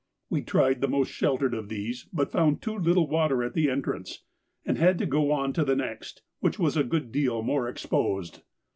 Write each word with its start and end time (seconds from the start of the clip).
We 0.31 0.41
tried 0.41 0.81
the 0.81 0.87
most 0.87 1.11
sheltered 1.11 1.53
of 1.53 1.69
these, 1.69 2.09
but 2.11 2.31
found 2.31 2.59
too 2.59 2.75
little 2.75 3.07
water 3.07 3.43
at 3.43 3.53
the 3.53 3.69
entrance, 3.69 4.23
and 4.65 4.79
had 4.79 4.97
to 4.97 5.05
go 5.05 5.29
on 5.31 5.53
to 5.53 5.63
the 5.63 5.75
next, 5.75 6.23
which 6.39 6.57
was 6.57 6.75
a 6.75 6.83
good 6.83 7.11
deal 7.11 7.43
more 7.43 7.69
exposed. 7.69 8.41